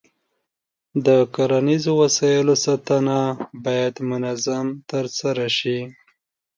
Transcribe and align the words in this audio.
د 1.05 1.07
کرنیزو 1.33 1.91
وسایلو 2.03 2.55
ساتنه 2.65 3.19
باید 3.65 3.95
منظم 4.09 4.65
ترسره 4.91 5.47
شي. 5.57 5.79